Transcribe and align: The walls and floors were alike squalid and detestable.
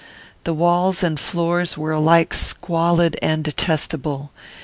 The 0.45 0.53
walls 0.55 1.03
and 1.03 1.19
floors 1.19 1.77
were 1.77 1.91
alike 1.91 2.33
squalid 2.33 3.19
and 3.21 3.43
detestable. 3.43 4.31